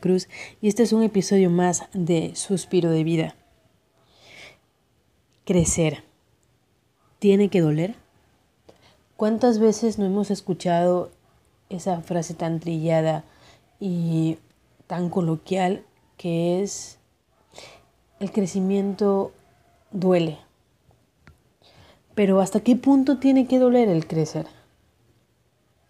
Cruz 0.00 0.28
y 0.60 0.68
este 0.68 0.82
es 0.82 0.92
un 0.92 1.02
episodio 1.02 1.50
más 1.50 1.84
de 1.92 2.34
Suspiro 2.34 2.90
de 2.90 3.04
Vida. 3.04 3.36
Crecer. 5.44 6.02
¿Tiene 7.20 7.48
que 7.48 7.60
doler? 7.60 7.94
¿Cuántas 9.16 9.58
veces 9.58 9.98
no 9.98 10.04
hemos 10.04 10.30
escuchado 10.30 11.10
esa 11.68 12.00
frase 12.00 12.34
tan 12.34 12.60
trillada 12.60 13.24
y 13.78 14.38
tan 14.86 15.08
coloquial 15.08 15.84
que 16.16 16.62
es 16.62 16.98
el 18.18 18.32
crecimiento 18.32 19.32
duele? 19.92 20.38
Pero 22.14 22.40
¿hasta 22.40 22.60
qué 22.60 22.74
punto 22.74 23.18
tiene 23.18 23.46
que 23.46 23.58
doler 23.58 23.88
el 23.88 24.06
crecer? 24.06 24.46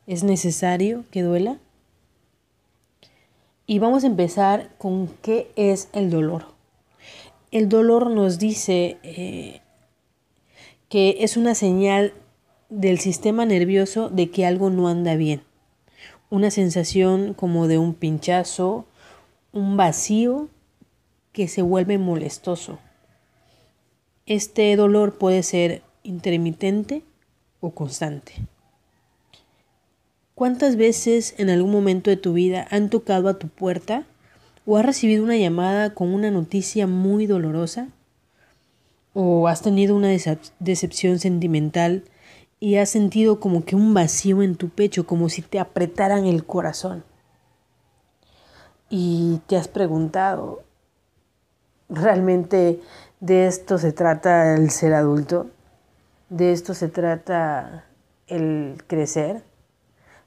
¿Es 0.07 0.23
necesario 0.25 1.05
que 1.11 1.23
duela? 1.23 1.59
Y 3.69 3.80
vamos 3.80 4.05
a 4.05 4.06
empezar 4.06 4.70
con 4.79 5.09
qué 5.23 5.51
es 5.56 5.88
el 5.93 6.09
dolor. 6.09 6.47
El 7.51 7.69
dolor 7.69 8.11
nos 8.11 8.38
dice 8.38 8.99
eh, 9.02 9.60
que 10.88 11.16
es 11.21 11.37
una 11.37 11.57
señal 11.57 12.15
del 12.68 13.01
sistema 13.01 13.45
nervioso 13.45 14.09
de 14.09 14.30
que 14.30 14.46
algo 14.46 14.71
no 14.71 14.87
anda 14.87 15.16
bien. 15.16 15.43
Una 16.30 16.52
sensación 16.52 17.35
como 17.35 17.66
de 17.66 17.79
un 17.79 17.95
pinchazo, 17.95 18.87
un 19.52 19.76
vacío 19.76 20.48
que 21.32 21.48
se 21.48 21.63
vuelve 21.63 21.98
molestoso. 21.98 22.79
Este 24.26 24.74
dolor 24.76 25.19
puede 25.19 25.43
ser 25.43 25.82
intermitente 26.04 27.02
o 27.60 27.71
constante. 27.71 28.35
¿Cuántas 30.37 30.76
veces 30.76 31.34
en 31.38 31.48
algún 31.48 31.70
momento 31.70 32.10
de 32.10 32.18
tu 32.18 32.34
vida 32.34 32.66
han 32.70 32.90
tocado 32.90 33.30
a 33.30 33.38
tu 33.38 33.48
puerta 33.48 34.04
o 34.66 34.76
has 34.76 34.84
recibido 34.84 35.24
una 35.24 35.38
llamada 35.38 35.95
con 35.95 36.12
una 36.12 36.30
noticia 36.30 36.87
muy 36.87 37.24
dolorosa? 37.24 37.88
¿O 39.14 39.48
has 39.48 39.62
tenido 39.62 39.96
una 39.96 40.14
decepción 40.59 41.20
sentimental 41.20 42.04
y 42.60 42.76
has 42.76 42.90
sentido 42.90 43.40
como 43.40 43.64
que 43.64 43.76
un 43.76 43.95
vacío 43.95 44.42
en 44.42 44.57
tu 44.57 44.68
pecho, 44.68 45.07
como 45.07 45.30
si 45.30 45.40
te 45.40 45.59
apretaran 45.59 46.26
el 46.26 46.45
corazón? 46.45 47.02
Y 48.90 49.40
te 49.46 49.57
has 49.57 49.68
preguntado, 49.68 50.64
¿realmente 51.88 52.82
de 53.20 53.46
esto 53.46 53.79
se 53.79 53.92
trata 53.92 54.54
el 54.54 54.68
ser 54.68 54.92
adulto? 54.92 55.46
¿De 56.29 56.52
esto 56.52 56.74
se 56.74 56.88
trata 56.88 57.87
el 58.26 58.82
crecer? 58.87 59.42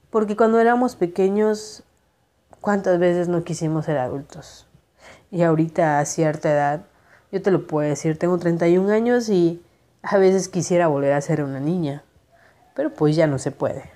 Porque 0.09 0.35
cuando 0.35 0.59
éramos 0.59 0.95
pequeños, 0.95 1.83
¿cuántas 2.61 2.99
veces 2.99 3.27
no 3.27 3.43
quisimos 3.43 3.85
ser 3.85 3.97
adultos? 3.97 4.67
Y 5.31 5.43
ahorita 5.43 5.99
a 5.99 6.05
cierta 6.05 6.51
edad, 6.51 6.81
yo 7.31 7.41
te 7.41 7.51
lo 7.51 7.67
puedo 7.67 7.87
decir, 7.87 8.17
tengo 8.17 8.37
31 8.37 8.91
años 8.91 9.29
y 9.29 9.61
a 10.01 10.17
veces 10.17 10.47
quisiera 10.47 10.87
volver 10.87 11.13
a 11.13 11.21
ser 11.21 11.43
una 11.43 11.59
niña, 11.59 12.03
pero 12.75 12.91
pues 12.91 13.15
ya 13.15 13.27
no 13.27 13.37
se 13.37 13.51
puede. 13.51 13.91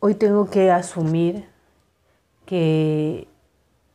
Hoy 0.00 0.14
tengo 0.14 0.48
que 0.48 0.70
asumir 0.70 1.46
que 2.46 3.28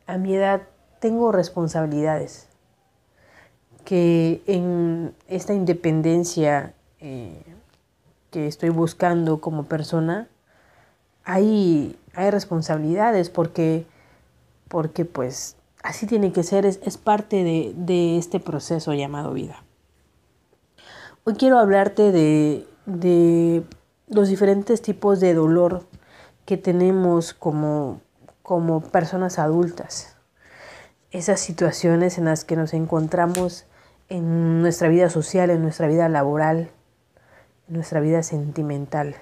a 0.06 0.16
mi 0.18 0.34
edad 0.34 0.62
tengo 1.00 1.32
responsabilidades, 1.32 2.46
que 3.84 4.42
en 4.46 5.14
esta 5.28 5.54
independencia 5.54 6.72
eh, 7.00 7.42
que 8.34 8.48
estoy 8.48 8.70
buscando 8.70 9.40
como 9.40 9.66
persona, 9.66 10.26
hay, 11.22 11.96
hay 12.14 12.32
responsabilidades 12.32 13.30
porque, 13.30 13.86
porque 14.66 15.04
pues 15.04 15.54
así 15.84 16.08
tiene 16.08 16.32
que 16.32 16.42
ser, 16.42 16.66
es, 16.66 16.98
parte 16.98 17.44
de, 17.44 17.74
de, 17.76 18.18
este 18.18 18.40
proceso 18.40 18.92
llamado 18.92 19.32
vida. 19.34 19.62
Hoy 21.22 21.34
quiero 21.34 21.60
hablarte 21.60 22.10
de, 22.10 22.66
de 22.86 23.62
los 24.08 24.28
diferentes 24.28 24.82
tipos 24.82 25.20
de 25.20 25.32
dolor 25.32 25.86
que 26.44 26.56
tenemos 26.56 27.34
como, 27.34 28.00
como 28.42 28.80
personas 28.80 29.38
adultas. 29.38 30.16
Esas 31.12 31.38
situaciones 31.38 32.18
en 32.18 32.24
las 32.24 32.44
que 32.44 32.56
nos 32.56 32.74
encontramos 32.74 33.64
en 34.08 34.60
nuestra 34.60 34.88
vida 34.88 35.08
social, 35.08 35.50
en 35.50 35.62
nuestra 35.62 35.86
vida 35.86 36.08
laboral, 36.08 36.72
nuestra 37.68 38.00
vida 38.00 38.22
sentimental. 38.22 39.16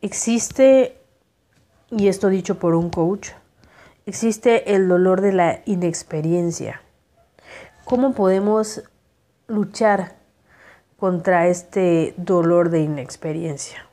Existe, 0.00 0.98
y 1.90 2.08
esto 2.08 2.28
dicho 2.28 2.58
por 2.58 2.74
un 2.74 2.90
coach, 2.90 3.30
existe 4.06 4.74
el 4.74 4.88
dolor 4.88 5.20
de 5.20 5.32
la 5.32 5.60
inexperiencia. 5.64 6.82
¿Cómo 7.84 8.14
podemos 8.14 8.82
luchar 9.46 10.16
contra 10.98 11.48
este 11.48 12.14
dolor 12.16 12.70
de 12.70 12.80
inexperiencia? 12.80 13.86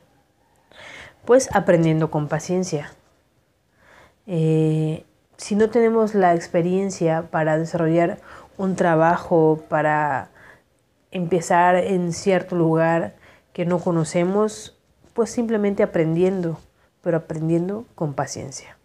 Pues 1.24 1.48
aprendiendo 1.54 2.10
con 2.10 2.28
paciencia. 2.28 2.92
Eh, 4.26 5.04
si 5.36 5.56
no 5.56 5.70
tenemos 5.70 6.14
la 6.14 6.34
experiencia 6.34 7.28
para 7.30 7.58
desarrollar 7.58 8.20
un 8.56 8.76
trabajo, 8.76 9.62
para 9.68 10.31
empezar 11.12 11.76
en 11.76 12.12
cierto 12.12 12.56
lugar 12.56 13.14
que 13.52 13.64
no 13.64 13.78
conocemos, 13.78 14.76
pues 15.14 15.30
simplemente 15.30 15.82
aprendiendo, 15.82 16.58
pero 17.02 17.18
aprendiendo 17.18 17.84
con 17.94 18.14
paciencia. 18.14 18.76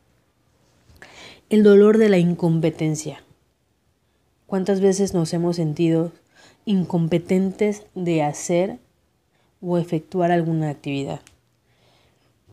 El 1.50 1.64
dolor 1.64 1.98
de 1.98 2.10
la 2.10 2.18
incompetencia. 2.18 3.24
¿Cuántas 4.46 4.82
veces 4.82 5.14
nos 5.14 5.34
hemos 5.34 5.56
sentido 5.56 6.12
incompetentes 6.66 7.86
de 7.96 8.24
hacer 8.24 8.80
o 9.62 9.78
efectuar 9.78 10.32
alguna 10.32 10.70
actividad? 10.70 11.22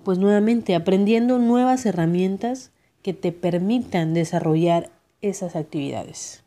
Pues 0.04 0.18
nuevamente 0.18 0.76
aprendiendo 0.76 1.38
nuevas 1.38 1.84
herramientas 1.86 2.70
que 3.02 3.14
te 3.14 3.32
permitan 3.32 4.14
desarrollar 4.14 4.90
esas 5.20 5.56
actividades. 5.56 6.44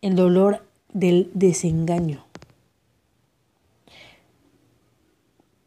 El 0.00 0.14
dolor 0.14 0.67
del 0.92 1.30
desengaño. 1.34 2.24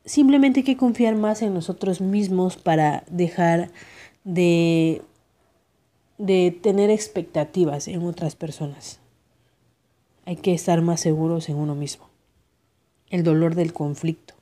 Simplemente 0.05 0.61
hay 0.61 0.63
que 0.63 0.77
confiar 0.77 1.15
más 1.15 1.41
en 1.41 1.53
nosotros 1.53 2.01
mismos 2.01 2.57
para 2.57 3.03
dejar 3.09 3.71
de, 4.23 5.01
de 6.17 6.51
tener 6.61 6.89
expectativas 6.89 7.87
en 7.87 8.03
otras 8.03 8.35
personas. 8.35 8.99
Hay 10.25 10.35
que 10.35 10.53
estar 10.53 10.81
más 10.81 10.99
seguros 10.99 11.49
en 11.49 11.55
uno 11.55 11.75
mismo. 11.75 12.09
El 13.09 13.23
dolor 13.23 13.55
del 13.55 13.73
conflicto. 13.73 14.33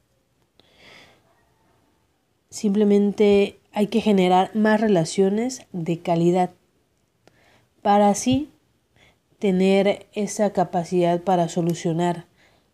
Simplemente 2.50 3.59
hay 3.72 3.88
que 3.88 4.01
generar 4.01 4.56
más 4.56 4.81
relaciones 4.81 5.67
de 5.72 6.00
calidad 6.00 6.52
para 7.81 8.09
así 8.09 8.49
tener 9.40 10.08
esa 10.14 10.52
capacidad 10.52 11.22
para 11.22 11.50
solucionar 11.50 12.26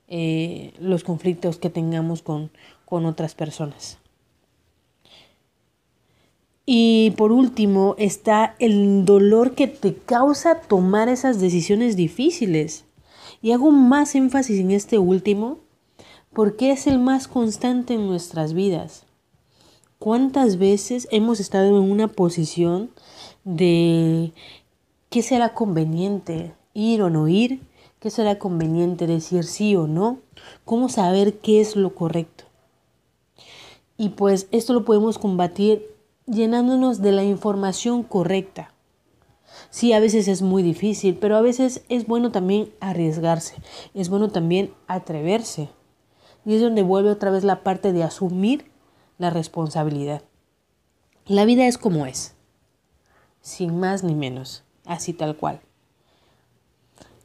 eh, 0.08 0.74
los 0.80 1.04
conflictos 1.04 1.58
que 1.58 1.70
tengamos 1.70 2.22
con, 2.22 2.52
con 2.86 3.06
otras 3.06 3.36
personas. 3.36 3.98
Y 6.66 7.12
por 7.12 7.32
último 7.32 7.96
está 8.00 8.56
el 8.60 9.06
dolor 9.06 9.54
que 9.54 9.68
te 9.68 9.96
causa 9.96 10.62
tomar 10.62 11.10
esas 11.10 11.40
decisiones 11.40 11.96
difíciles. 11.96 12.86
Y 13.42 13.52
hago 13.52 13.70
más 13.72 14.16
énfasis 14.16 14.60
en 14.60 14.72
este 14.72 14.98
último 14.98 15.60
porque 16.34 16.72
es 16.72 16.88
el 16.88 16.98
más 17.00 17.28
constante 17.28 17.94
en 17.94 18.08
nuestras 18.08 18.54
vidas. 18.54 19.06
¿Cuántas 20.00 20.58
veces 20.58 21.08
hemos 21.12 21.40
estado 21.40 21.78
en 21.78 21.92
una 21.92 22.08
posición 22.08 22.90
de 23.44 24.34
qué 25.16 25.22
será 25.22 25.54
conveniente, 25.54 26.54
ir 26.74 27.02
o 27.02 27.10
no 27.10 27.30
ir, 27.30 27.62
qué 28.02 28.10
será 28.10 28.38
conveniente 28.38 29.08
decir 29.08 29.46
sí 29.46 29.74
o 29.74 29.88
no, 29.88 30.20
cómo 30.66 30.90
saber 30.90 31.38
qué 31.38 31.62
es 31.62 31.78
lo 31.78 31.96
correcto. 31.96 32.44
Y 33.96 34.10
pues 34.10 34.50
esto 34.52 34.74
lo 34.74 34.84
podemos 34.84 35.18
combatir 35.18 35.88
llenándonos 36.26 37.02
de 37.02 37.14
la 37.14 37.24
información 37.24 38.04
correcta. 38.04 38.74
Sí, 39.70 39.94
a 39.94 40.02
veces 40.02 40.28
es 40.28 40.42
muy 40.42 40.64
difícil, 40.64 41.16
pero 41.16 41.38
a 41.38 41.42
veces 41.42 41.86
es 41.88 42.06
bueno 42.08 42.34
también 42.34 42.74
arriesgarse, 42.82 43.56
es 43.94 44.10
bueno 44.10 44.28
también 44.28 44.74
atreverse. 44.88 45.70
Y 46.46 46.56
es 46.56 46.62
donde 46.62 46.84
vuelve 46.84 47.10
otra 47.10 47.32
vez 47.32 47.46
la 47.46 47.64
parte 47.64 47.94
de 47.94 48.04
asumir 48.04 48.70
la 49.18 49.30
responsabilidad. 49.30 50.24
La 51.26 51.46
vida 51.46 51.68
es 51.68 51.78
como 51.78 52.06
es, 52.06 52.36
sin 53.40 53.80
más 53.80 54.04
ni 54.04 54.14
menos 54.14 54.65
así 54.86 55.14
tal 55.14 55.36
cual. 55.38 55.62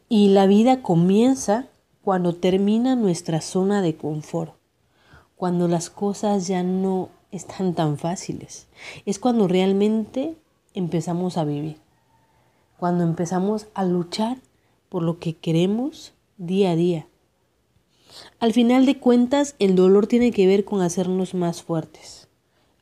Y 0.09 0.31
la 0.31 0.47
vida 0.47 0.83
comienza 0.83 1.69
cuando 2.03 2.35
termina 2.35 2.97
nuestra 2.97 3.41
zona 3.41 3.83
de 3.83 3.97
confort, 3.97 4.55
cuando 5.37 5.69
las 5.69 5.91
cosas 5.91 6.47
ya 6.47 6.63
no 6.63 7.11
están 7.31 7.75
tan 7.75 7.99
fáciles. 7.99 8.67
Es 9.07 9.19
cuando 9.19 9.49
realmente 9.49 10.37
empezamos 10.75 11.37
a 11.37 11.45
vivir. 11.45 11.77
Cuando 12.79 13.05
empezamos 13.05 13.69
a 13.75 13.85
luchar 13.85 14.39
por 14.89 15.03
lo 15.03 15.19
que 15.19 15.37
queremos 15.37 16.13
día 16.39 16.73
a 16.73 16.77
día. 16.77 17.07
Al 18.41 18.53
final 18.53 18.87
de 18.87 18.99
cuentas, 18.99 19.55
el 19.59 19.77
dolor 19.77 20.07
tiene 20.07 20.33
que 20.33 20.47
ver 20.47 20.65
con 20.65 20.81
hacernos 20.81 21.35
más 21.35 21.63
fuertes, 21.63 22.29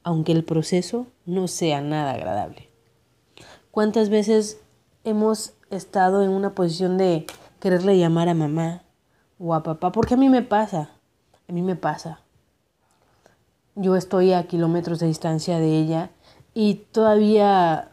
aunque 0.02 0.32
el 0.32 0.44
proceso 0.44 1.06
no 1.26 1.48
sea 1.48 1.80
nada 1.82 2.12
agradable. 2.12 2.68
¿Cuántas 3.70 4.08
veces 4.08 4.58
hemos 5.08 5.54
estado 5.70 6.22
en 6.22 6.30
una 6.30 6.54
posición 6.54 6.98
de 6.98 7.26
quererle 7.60 7.98
llamar 7.98 8.28
a 8.28 8.34
mamá 8.34 8.82
o 9.38 9.54
a 9.54 9.62
papá? 9.62 9.92
Porque 9.92 10.14
a 10.14 10.16
mí 10.16 10.28
me 10.28 10.42
pasa, 10.42 10.90
a 11.48 11.52
mí 11.52 11.62
me 11.62 11.76
pasa. 11.76 12.20
Yo 13.74 13.96
estoy 13.96 14.32
a 14.32 14.46
kilómetros 14.46 14.98
de 14.98 15.06
distancia 15.06 15.58
de 15.58 15.78
ella 15.78 16.10
y 16.54 16.74
todavía 16.92 17.92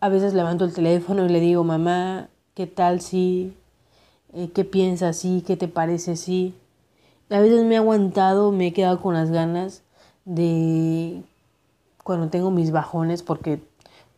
a 0.00 0.08
veces 0.08 0.34
levanto 0.34 0.64
el 0.64 0.72
teléfono 0.72 1.24
y 1.24 1.28
le 1.28 1.40
digo, 1.40 1.64
mamá, 1.64 2.28
¿qué 2.54 2.66
tal 2.66 3.00
si 3.00 3.56
eh, 4.32 4.50
qué 4.54 4.64
piensas, 4.64 5.16
sí, 5.16 5.42
qué 5.46 5.56
te 5.56 5.68
parece, 5.68 6.16
sí. 6.16 6.54
A 7.30 7.40
veces 7.40 7.64
me 7.64 7.74
he 7.74 7.78
aguantado, 7.78 8.52
me 8.52 8.68
he 8.68 8.72
quedado 8.72 9.00
con 9.00 9.14
las 9.14 9.30
ganas 9.30 9.82
de 10.24 11.22
cuando 12.04 12.28
tengo 12.28 12.50
mis 12.50 12.70
bajones, 12.70 13.22
porque 13.22 13.60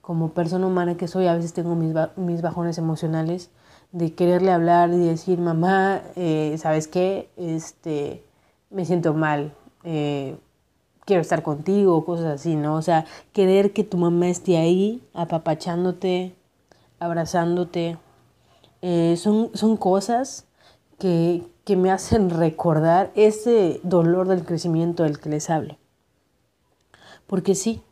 como 0.01 0.31
persona 0.31 0.67
humana 0.67 0.97
que 0.97 1.09
soy, 1.09 1.27
a 1.27 1.35
veces 1.35 1.53
tengo 1.53 1.75
mis, 1.75 1.95
mis 2.17 2.43
bajones 2.43 2.79
emocionales, 2.79 3.51
de 3.93 4.15
quererle 4.15 4.53
hablar 4.53 4.91
y 4.91 4.99
decir, 4.99 5.39
mamá, 5.39 6.03
eh, 6.17 6.57
¿sabes 6.59 6.87
qué? 6.89 7.29
Este, 7.37 8.25
me 8.71 8.85
siento 8.85 9.15
mal, 9.15 9.53
eh, 9.85 10.37
quiero 11.05 11.23
estar 11.23 11.43
contigo, 11.43 12.05
cosas 12.05 12.27
así, 12.27 12.55
¿no? 12.55 12.77
O 12.77 12.83
sea, 12.83 13.05
querer 13.33 13.73
que 13.73 13.85
tu 13.85 13.97
mamá 13.97 14.29
esté 14.29 14.59
ahí, 14.59 15.03
apapachándote, 15.13 16.35
abrazándote. 17.01 17.99
Eh, 18.83 19.17
son, 19.17 19.51
son 19.55 19.77
cosas 19.77 20.47
que, 20.99 21.43
que 21.65 21.77
me 21.77 21.91
hacen 21.91 22.31
recordar 22.31 23.11
ese 23.15 23.81
dolor 23.83 24.29
del 24.29 24.45
crecimiento 24.45 25.03
del 25.03 25.19
que 25.19 25.31
les 25.31 25.51
hablo. 25.51 25.77
Porque 27.27 27.55
sí, 27.55 27.83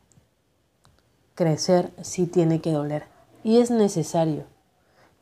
crecer 1.38 1.92
sí 2.02 2.26
tiene 2.26 2.60
que 2.60 2.72
doler. 2.72 3.04
Y 3.44 3.58
es 3.58 3.70
necesario. 3.70 4.42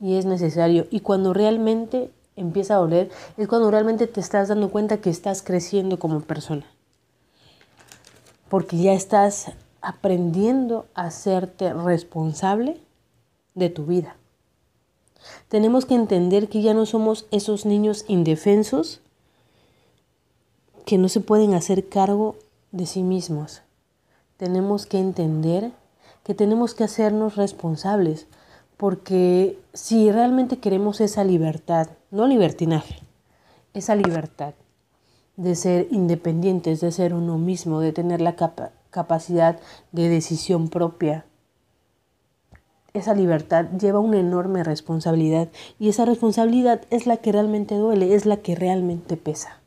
Y 0.00 0.16
es 0.16 0.24
necesario. 0.24 0.86
Y 0.90 1.00
cuando 1.00 1.34
realmente 1.34 2.10
empieza 2.36 2.74
a 2.74 2.78
doler, 2.78 3.10
es 3.36 3.46
cuando 3.48 3.70
realmente 3.70 4.06
te 4.06 4.20
estás 4.20 4.48
dando 4.48 4.70
cuenta 4.70 4.96
que 4.96 5.10
estás 5.10 5.42
creciendo 5.42 5.98
como 5.98 6.22
persona. 6.22 6.64
Porque 8.48 8.78
ya 8.78 8.94
estás 8.94 9.52
aprendiendo 9.82 10.86
a 10.94 11.04
hacerte 11.04 11.74
responsable 11.74 12.80
de 13.54 13.68
tu 13.68 13.84
vida. 13.84 14.16
Tenemos 15.48 15.84
que 15.84 15.96
entender 15.96 16.48
que 16.48 16.62
ya 16.62 16.72
no 16.72 16.86
somos 16.86 17.26
esos 17.30 17.66
niños 17.66 18.06
indefensos 18.08 19.00
que 20.86 20.96
no 20.96 21.10
se 21.10 21.20
pueden 21.20 21.52
hacer 21.52 21.90
cargo 21.90 22.36
de 22.72 22.86
sí 22.86 23.02
mismos. 23.02 23.60
Tenemos 24.38 24.86
que 24.86 24.98
entender 24.98 25.72
que 26.26 26.34
tenemos 26.34 26.75
que 26.75 26.82
hacernos 26.82 27.37
responsables, 27.37 28.26
porque 28.76 29.61
si 29.73 30.11
realmente 30.11 30.58
queremos 30.58 31.00
esa 31.00 31.23
libertad, 31.23 31.87
no 32.11 32.26
libertinaje, 32.26 32.99
esa 33.75 33.94
libertad 33.94 34.55
de 35.37 35.55
ser 35.55 35.87
independientes, 35.93 36.81
de 36.81 36.90
ser 36.90 37.14
uno 37.14 37.38
mismo, 37.38 37.78
de 37.78 37.93
tener 37.93 38.20
la 38.20 38.34
capacidad 38.90 39.61
de 39.93 40.08
decisión 40.08 40.69
propia, 40.69 41.26
esa 42.93 43.14
libertad 43.14 43.67
lleva 43.78 44.00
una 44.00 44.19
enorme 44.19 44.64
responsabilidad 44.64 45.46
y 45.78 45.90
esa 45.90 46.06
responsabilidad 46.06 46.81
es 46.90 47.06
la 47.06 47.19
que 47.19 47.31
realmente 47.31 47.76
duele, 47.76 48.17
es 48.17 48.26
la 48.26 48.38
que 48.38 48.56
realmente 48.56 49.17
pesa. 49.17 49.61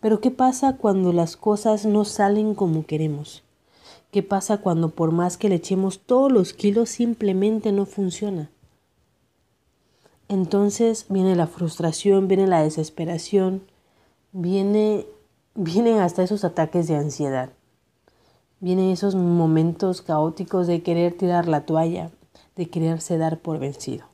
Pero 0.00 0.20
¿qué 0.20 0.32
pasa 0.32 0.76
cuando 0.76 1.12
las 1.12 1.36
cosas 1.36 1.86
no 1.86 2.04
salen 2.04 2.56
como 2.56 2.84
queremos? 2.84 3.44
¿Qué 4.12 4.22
pasa 4.22 4.58
cuando 4.58 4.90
por 4.90 5.10
más 5.10 5.38
que 5.38 5.48
le 5.48 5.54
echemos 5.54 6.00
todos 6.00 6.30
los 6.30 6.52
kilos 6.52 6.90
simplemente 6.90 7.72
no 7.72 7.86
funciona? 7.86 8.50
Entonces 10.28 11.06
viene 11.08 11.34
la 11.34 11.46
frustración, 11.46 12.28
viene 12.28 12.46
la 12.46 12.62
desesperación, 12.62 13.62
viene, 14.32 15.06
vienen 15.54 15.98
hasta 15.98 16.22
esos 16.22 16.44
ataques 16.44 16.88
de 16.88 16.96
ansiedad. 16.96 17.54
Vienen 18.60 18.90
esos 18.90 19.14
momentos 19.14 20.02
caóticos 20.02 20.66
de 20.66 20.82
querer 20.82 21.16
tirar 21.16 21.48
la 21.48 21.64
toalla, 21.64 22.10
de 22.54 22.68
quererse 22.68 23.16
dar 23.16 23.38
por 23.38 23.58
vencido. 23.58 24.04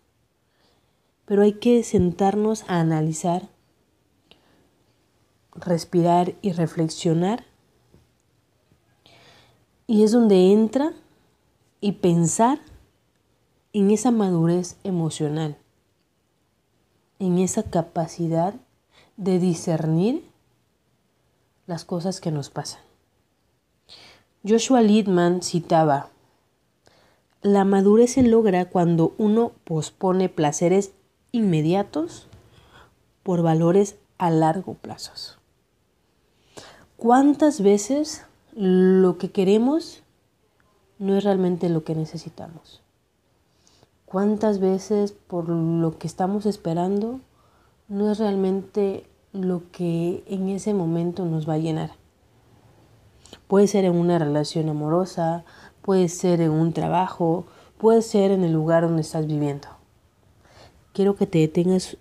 Pero 1.24 1.42
hay 1.42 1.54
que 1.54 1.82
sentarnos 1.82 2.62
a 2.68 2.78
analizar, 2.78 3.48
respirar 5.56 6.34
y 6.40 6.52
reflexionar. 6.52 7.47
Y 9.88 10.05
es 10.05 10.12
donde 10.12 10.52
entra 10.52 10.93
y 11.81 11.93
pensar 11.93 12.61
en 13.73 13.90
esa 13.90 14.11
madurez 14.11 14.76
emocional, 14.85 15.56
en 17.19 17.38
esa 17.38 17.62
capacidad 17.64 18.55
de 19.17 19.38
discernir 19.38 20.31
las 21.67 21.87
cosas 21.87 22.20
que 22.20 22.31
nos 22.31 22.50
pasan. 22.50 22.82
Joshua 24.46 24.82
Liedman 24.82 25.43
citaba, 25.43 26.11
la 27.41 27.65
madurez 27.65 28.12
se 28.12 28.22
logra 28.22 28.67
cuando 28.67 29.15
uno 29.17 29.53
pospone 29.65 30.29
placeres 30.29 30.93
inmediatos 31.32 32.29
por 33.22 33.41
valores 33.41 33.96
a 34.19 34.29
largo 34.31 34.74
plazo. 34.74 35.12
¿Cuántas 36.98 37.62
veces 37.62 38.27
lo 38.55 39.19
que 39.19 39.31
queremos 39.31 40.02
no 40.98 41.17
es 41.17 41.24
realmente 41.24 41.69
lo 41.69 41.84
que 41.84 41.94
necesitamos? 41.94 42.82
¿Cuántas 44.05 44.58
veces 44.58 45.12
por 45.12 45.48
lo 45.48 45.98
que 45.98 46.06
estamos 46.06 46.46
esperando 46.46 47.20
no 47.88 48.10
es 48.10 48.19
realmente 48.19 49.06
lo 49.32 49.62
que 49.70 50.24
en 50.26 50.48
ese 50.48 50.72
momento 50.72 51.24
nos 51.24 51.48
va 51.48 51.55
a 51.55 51.58
llenar? 51.58 51.93
Puede 53.46 53.67
ser 53.67 53.84
en 53.84 53.94
una 53.94 54.19
relación 54.19 54.69
amorosa, 54.69 55.44
puede 55.82 56.08
ser 56.08 56.40
en 56.40 56.50
un 56.50 56.72
trabajo, 56.72 57.44
puede 57.76 58.02
ser 58.02 58.31
en 58.31 58.44
el 58.44 58.52
lugar 58.52 58.84
donde 58.84 59.02
estás 59.02 59.26
viviendo. 59.26 59.69
Quiero 60.93 61.17
que 61.17 61.26
te 61.26 61.38
detengas 61.38 61.96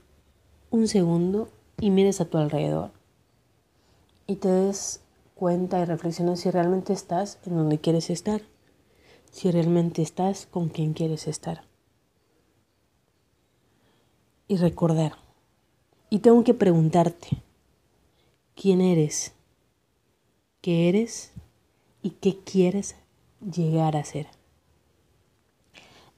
un 0.72 0.88
segundo 0.88 1.50
y 1.80 1.92
mires 1.92 2.20
a 2.22 2.26
tu 2.26 2.38
alrededor 2.38 2.92
y 4.28 4.36
te 4.36 4.50
des 4.50 5.02
cuenta 5.38 5.80
y 5.80 5.86
reflexiones 5.86 6.42
si 6.42 6.52
realmente 6.52 6.94
estás 6.94 7.40
en 7.46 7.56
donde 7.56 7.80
quieres 7.80 8.10
estar, 8.10 8.42
si 9.32 9.50
realmente 9.52 10.02
estás 10.02 10.46
con 10.46 10.70
quien 10.70 10.94
quieres 10.94 11.28
estar. 11.28 11.64
Y 14.48 14.58
recordar. 14.58 15.14
Y 16.10 16.20
tengo 16.20 16.44
que 16.44 16.54
preguntarte, 16.54 17.28
¿quién 18.56 18.82
eres? 18.82 19.34
¿Qué 20.62 20.90
eres? 20.90 21.32
y 22.08 22.12
qué 22.12 22.38
quieres 22.40 22.96
llegar 23.42 23.98
a 23.98 24.04
ser. 24.06 24.28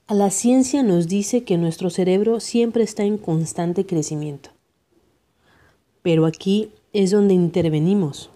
A 0.06 0.14
la 0.14 0.30
ciencia 0.30 0.84
nos 0.84 1.08
dice 1.08 1.44
que 1.44 1.58
nuestro 1.58 1.90
cerebro 1.90 2.40
siempre 2.40 2.84
está 2.84 3.04
en 3.04 3.18
constante 3.18 3.86
crecimiento. 3.86 4.52
Pero 6.02 6.26
aquí 6.26 6.72
es 6.94 7.12
donde 7.12 7.34
intervenimos. 7.34 8.30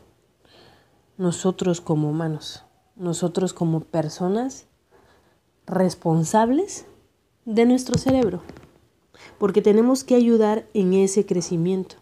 Nosotros 1.18 1.80
como 1.80 2.10
humanos, 2.10 2.64
nosotros 2.96 3.54
como 3.54 3.82
personas 3.82 4.66
responsables 5.66 6.86
de 7.46 7.66
nuestro 7.66 7.98
cerebro. 7.98 8.42
Porque 9.38 9.62
tenemos 9.62 10.04
que 10.04 10.16
ayudar 10.16 10.66
en 10.74 10.94
ese 10.94 11.26
crecimiento, 11.26 11.96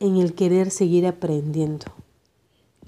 en 0.00 0.16
el 0.16 0.34
querer 0.34 0.70
seguir 0.70 1.06
aprendiendo, 1.06 1.86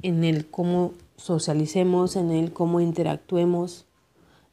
en 0.03 0.25
el 0.25 0.47
cómo 0.47 0.93
socialicemos, 1.17 2.17
en 2.17 2.31
él 2.31 2.53
cómo 2.53 2.81
interactuemos, 2.81 3.87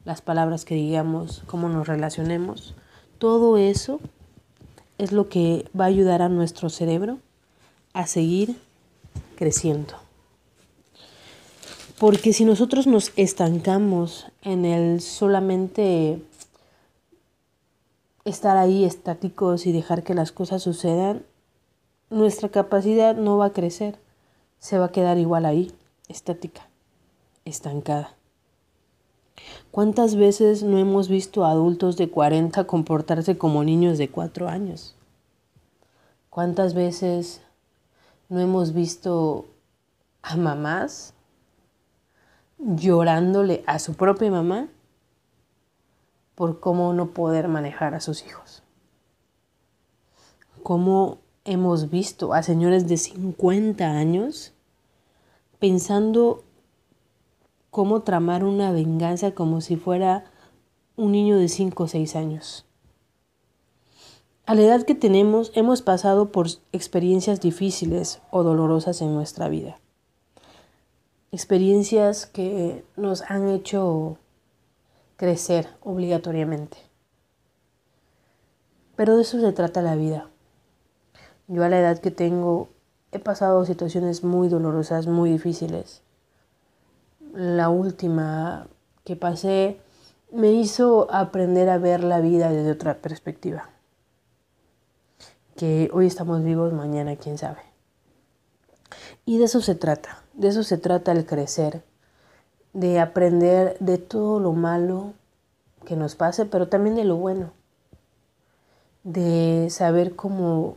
las 0.04 0.22
palabras 0.22 0.66
que 0.66 0.76
digamos, 0.76 1.44
cómo 1.48 1.70
nos 1.70 1.88
relacionemos. 1.88 2.76
Todo 3.18 3.58
eso 3.58 4.00
es 4.98 5.12
lo 5.12 5.30
que 5.30 5.66
va 5.80 5.86
a 5.86 5.88
ayudar 5.88 6.22
a 6.22 6.30
nuestro 6.30 6.70
cerebro 6.70 7.20
a 7.94 8.08
seguir 8.08 8.58
creciendo. 9.36 10.07
Porque 12.00 12.32
si 12.34 12.46
nosotros 12.46 12.86
nos 12.86 13.12
estancamos 13.16 14.27
en 14.44 14.66
el 14.66 15.01
solamente 15.01 16.22
estar 18.24 18.58
ahí 18.58 18.86
estáticos 18.86 19.66
y 19.66 19.72
dejar 19.72 20.04
que 20.04 20.13
las 20.13 20.32
cosas 20.32 20.62
sucedan, 20.62 21.24
nuestra 22.10 22.50
capacidad 22.50 23.16
no 23.16 23.38
va 23.38 23.48
a 23.48 23.54
crecer 23.54 23.98
se 24.60 24.77
va 24.77 24.86
a 24.86 24.92
quedar 24.92 25.18
igual 25.18 25.46
ahí, 25.46 25.72
estática, 26.08 26.68
estancada. 27.46 28.16
¿Cuántas 29.72 30.16
veces 30.16 30.63
no 30.63 30.77
hemos 30.77 31.10
visto 31.10 31.46
a 31.46 31.51
adultos 31.51 31.96
de 31.98 32.10
40 32.10 32.66
comportarse 32.66 33.38
como 33.38 33.63
niños 33.63 33.98
de 33.98 34.10
4 34.10 34.50
años? 34.50 34.96
¿Cuántas 36.30 36.74
veces 36.74 37.42
no 38.30 38.39
hemos 38.39 38.74
visto 38.74 39.46
a 40.22 40.36
mamás 40.36 41.13
llorándole 42.58 43.64
a 43.68 43.80
su 43.80 43.96
propia 43.96 44.32
mamá 44.32 44.68
por 46.36 46.60
cómo 46.60 46.94
no 46.94 47.12
poder 47.12 47.48
manejar 47.48 47.96
a 47.96 48.00
sus 48.00 48.26
hijos? 48.26 48.64
¿Cómo 50.64 51.20
hemos 51.46 51.90
visto 51.90 52.34
a 52.34 52.44
señores 52.44 52.88
de 52.88 52.98
50 52.98 53.86
años 53.86 54.54
pensando 55.60 56.44
cómo 57.70 58.02
tramar 58.02 58.44
una 58.44 58.72
venganza 58.72 59.32
como 59.32 59.62
si 59.62 59.78
fuera 59.78 60.26
un 60.96 61.12
niño 61.12 61.38
de 61.38 61.48
5 61.48 61.84
o 61.84 61.88
6 61.88 62.16
años. 62.16 62.66
A 64.46 64.56
la 64.56 64.62
edad 64.62 64.84
que 64.84 64.96
tenemos 64.96 65.52
hemos 65.56 65.82
pasado 65.82 66.32
por 66.32 66.48
experiencias 66.72 67.40
difíciles 67.40 68.22
o 68.32 68.44
dolorosas 68.44 69.02
en 69.02 69.14
nuestra 69.14 69.48
vida. 69.50 69.80
Experiencias 71.32 72.26
que 72.26 72.84
nos 72.96 73.22
han 73.30 73.50
hecho 73.50 74.18
crecer 75.16 75.68
obligatoriamente. 75.82 76.78
Pero 78.96 79.16
de 79.16 79.22
eso 79.24 79.40
se 79.40 79.52
trata 79.52 79.82
la 79.82 79.96
vida. 79.96 80.30
Yo 81.48 81.64
a 81.64 81.70
la 81.70 81.80
edad 81.80 82.00
que 82.00 82.12
tengo 82.12 82.70
he 83.12 83.20
pasado 83.20 83.66
situaciones 83.66 84.24
muy 84.24 84.50
dolorosas, 84.50 85.08
muy 85.08 85.32
difíciles 85.32 86.02
la 87.38 87.70
última 87.70 88.68
que 89.04 89.16
pasé 89.16 89.80
me 90.32 90.52
hizo 90.52 91.08
aprender 91.14 91.70
a 91.70 91.78
ver 91.78 92.04
la 92.04 92.20
vida 92.20 92.50
desde 92.50 92.72
otra 92.72 92.96
perspectiva. 92.96 93.70
Que 95.56 95.90
hoy 95.94 96.08
estamos 96.08 96.44
vivos, 96.44 96.74
mañana 96.74 97.16
quién 97.16 97.38
sabe. 97.38 97.62
Y 99.26 99.38
de 99.38 99.46
eso 99.46 99.62
se 99.62 99.76
trata, 99.76 100.24
de 100.38 100.50
eso 100.50 100.63
se 100.63 100.77
trata 100.77 101.12
el 101.12 101.25
crecer, 101.25 101.84
de 102.74 103.00
aprender 103.00 103.75
de 103.79 103.98
todo 103.98 104.39
lo 104.39 104.53
malo 104.53 105.13
que 105.84 105.96
nos 105.96 106.15
pase, 106.15 106.46
pero 106.46 106.67
también 106.67 106.96
de 106.96 107.06
lo 107.06 107.17
bueno, 107.17 107.51
de 109.03 109.67
saber 109.72 110.15
cómo, 110.15 110.75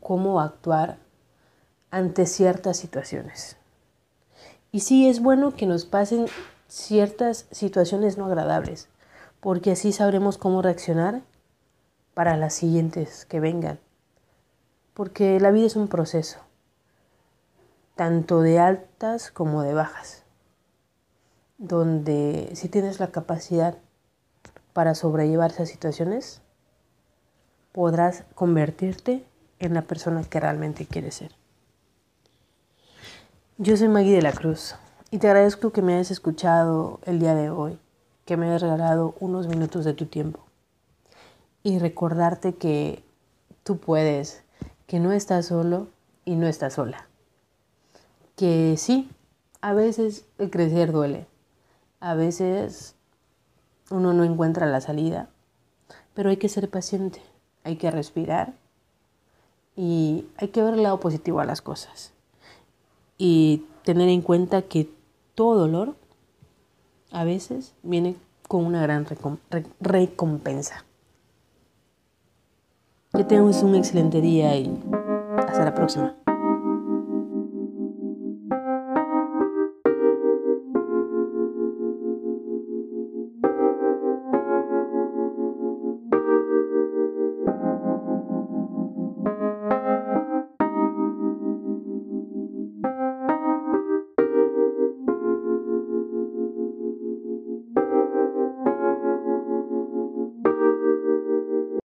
cómo 0.00 0.40
actuar 0.40 0.98
ante 1.90 2.26
ciertas 2.26 2.76
situaciones. 2.76 3.56
Y 4.70 4.80
sí 4.80 5.08
es 5.08 5.20
bueno 5.20 5.56
que 5.56 5.66
nos 5.66 5.84
pasen 5.84 6.26
ciertas 6.68 7.46
situaciones 7.50 8.18
no 8.18 8.26
agradables, 8.26 8.88
porque 9.40 9.72
así 9.72 9.92
sabremos 9.92 10.38
cómo 10.38 10.62
reaccionar 10.62 11.22
para 12.14 12.36
las 12.36 12.54
siguientes 12.54 13.24
que 13.24 13.40
vengan. 13.40 13.80
Porque 14.94 15.40
la 15.40 15.50
vida 15.50 15.66
es 15.66 15.76
un 15.76 15.88
proceso, 15.88 16.45
tanto 17.96 18.42
de 18.42 18.58
altas 18.58 19.30
como 19.30 19.62
de 19.62 19.72
bajas, 19.72 20.22
donde 21.56 22.50
si 22.54 22.68
tienes 22.68 23.00
la 23.00 23.08
capacidad 23.08 23.78
para 24.74 24.94
sobrellevar 24.94 25.50
esas 25.50 25.70
situaciones, 25.70 26.42
podrás 27.72 28.24
convertirte 28.34 29.24
en 29.58 29.72
la 29.72 29.80
persona 29.80 30.22
que 30.24 30.38
realmente 30.38 30.84
quieres 30.84 31.14
ser. 31.14 31.32
Yo 33.56 33.78
soy 33.78 33.88
Maggie 33.88 34.14
de 34.14 34.20
la 34.20 34.32
Cruz 34.32 34.74
y 35.10 35.16
te 35.16 35.28
agradezco 35.28 35.72
que 35.72 35.80
me 35.80 35.94
hayas 35.94 36.10
escuchado 36.10 37.00
el 37.06 37.18
día 37.18 37.34
de 37.34 37.48
hoy, 37.48 37.78
que 38.26 38.36
me 38.36 38.46
hayas 38.46 38.60
regalado 38.60 39.14
unos 39.20 39.48
minutos 39.48 39.86
de 39.86 39.94
tu 39.94 40.04
tiempo 40.04 40.40
y 41.62 41.78
recordarte 41.78 42.56
que 42.56 43.02
tú 43.62 43.78
puedes, 43.78 44.42
que 44.86 45.00
no 45.00 45.12
estás 45.12 45.46
solo 45.46 45.88
y 46.26 46.36
no 46.36 46.46
estás 46.46 46.74
sola. 46.74 47.08
Que 48.36 48.76
sí, 48.76 49.08
a 49.60 49.72
veces 49.72 50.26
el 50.38 50.50
crecer 50.50 50.92
duele, 50.92 51.26
a 52.00 52.14
veces 52.14 52.94
uno 53.90 54.12
no 54.12 54.24
encuentra 54.24 54.66
la 54.66 54.80
salida, 54.80 55.28
pero 56.14 56.30
hay 56.30 56.36
que 56.36 56.48
ser 56.48 56.68
paciente, 56.70 57.22
hay 57.64 57.76
que 57.76 57.90
respirar 57.90 58.54
y 59.74 60.26
hay 60.36 60.48
que 60.48 60.62
ver 60.62 60.74
el 60.74 60.82
lado 60.82 61.00
positivo 61.00 61.40
a 61.40 61.44
las 61.44 61.62
cosas 61.62 62.12
y 63.18 63.64
tener 63.84 64.08
en 64.08 64.22
cuenta 64.22 64.62
que 64.62 64.90
todo 65.34 65.60
dolor 65.60 65.94
a 67.12 67.24
veces 67.24 67.74
viene 67.82 68.16
con 68.48 68.64
una 68.64 68.82
gran 68.82 69.06
recompensa. 69.80 70.84
Que 73.12 73.24
tengas 73.24 73.62
un 73.62 73.74
excelente 73.74 74.20
día 74.20 74.56
y 74.56 74.78
hasta 75.48 75.64
la 75.64 75.74
próxima. 75.74 76.14